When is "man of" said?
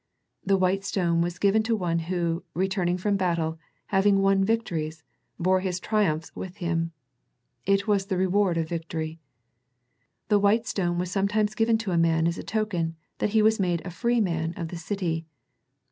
14.19-14.69